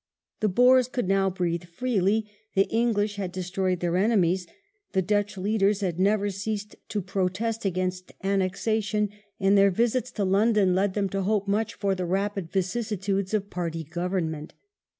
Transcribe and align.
The 0.39 0.49
Boers 0.49 0.87
could 0.87 1.07
now 1.07 1.29
breathe 1.29 1.65
freely; 1.65 2.27
the 2.55 2.65
English 2.71 3.17
had 3.17 3.31
destroyed 3.31 3.81
The 3.81 3.85
Boer 3.89 3.93
their 3.99 4.03
enemies. 4.03 4.47
The 4.93 5.03
Dutch 5.03 5.35
leadei 5.37 5.69
s 5.69 5.81
had 5.81 5.99
never 5.99 6.31
ceased 6.31 6.75
to 6.89 7.03
protest 7.03 7.59
^g^' 7.59 7.63
gg 7.65 7.67
against 7.67 8.11
annexation, 8.23 9.09
and 9.39 9.55
their 9.55 9.69
visits 9.69 10.09
to 10.13 10.25
London 10.25 10.73
led 10.73 10.95
them 10.95 11.07
to 11.09 11.21
hope 11.21 11.47
much 11.47 11.75
from 11.75 11.93
the 11.93 12.05
rapid 12.07 12.51
vicissitudes 12.51 13.35
of 13.35 13.51
party 13.51 13.83
government. 13.83 14.55